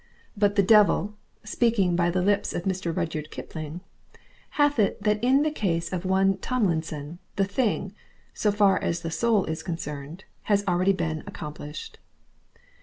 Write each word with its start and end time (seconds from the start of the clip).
But 0.35 0.55
the 0.55 0.63
devil, 0.63 1.13
speaking 1.43 1.95
by 1.95 2.09
the 2.09 2.23
lips 2.23 2.53
of 2.55 2.63
Mr. 2.63 2.87
Rudyard 2.97 3.29
Kipling, 3.29 3.81
hath 4.57 4.79
it 4.79 5.03
that 5.03 5.23
in 5.23 5.43
the 5.43 5.51
case 5.51 5.93
of 5.93 6.05
one 6.05 6.39
Tomlinson, 6.39 7.19
the 7.35 7.45
thing, 7.45 7.93
so 8.33 8.51
far 8.51 8.81
as 8.81 9.01
the 9.01 9.11
soul 9.11 9.45
is 9.45 9.61
concerned, 9.61 10.23
has 10.45 10.67
already 10.67 10.93
been 10.93 11.19
accomplished. 11.27 11.99